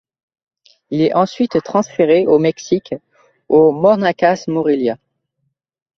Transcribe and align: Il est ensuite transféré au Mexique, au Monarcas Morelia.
Il 0.89 0.99
est 1.01 1.13
ensuite 1.13 1.61
transféré 1.61 2.25
au 2.25 2.39
Mexique, 2.39 2.95
au 3.49 3.71
Monarcas 3.71 4.45
Morelia. 4.47 4.97